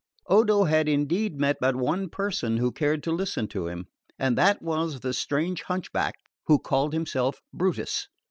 Odo 0.25 0.63
had 0.63 0.89
indeed 0.89 1.39
met 1.39 1.57
but 1.61 1.75
one 1.75 2.09
person 2.09 2.57
who 2.57 2.71
cared 2.71 3.03
to 3.03 3.11
listen 3.11 3.47
to 3.49 3.67
him, 3.67 3.85
and 4.17 4.35
that 4.35 4.59
was 4.59 5.01
the 5.01 5.13
strange 5.13 5.61
hunchback 5.61 6.15
who 6.47 6.55
had 6.55 6.63
called 6.63 6.93
himself 6.93 7.39
Brutus. 7.53 8.07